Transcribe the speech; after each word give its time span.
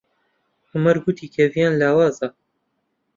عومەر 0.71 0.97
گوتی 1.03 1.27
کە 1.33 1.43
ڤیان 1.53 1.73
لاوازە. 1.81 2.27